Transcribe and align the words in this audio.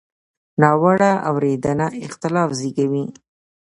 ناوړه 0.61 1.11
اورېدنه 1.29 1.87
اختلاف 2.05 2.49
زېږوي. 2.59 3.05